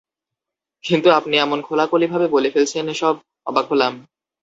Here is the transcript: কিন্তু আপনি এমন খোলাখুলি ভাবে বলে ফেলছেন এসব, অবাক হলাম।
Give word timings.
কিন্তু 0.83 1.07
আপনি 1.11 1.35
এমন 1.37 1.59
খোলাখুলি 1.61 2.07
ভাবে 2.07 2.27
বলে 2.27 2.49
ফেলছেন 2.53 2.85
এসব, 2.87 3.15
অবাক 3.47 3.65
হলাম। 3.71 3.93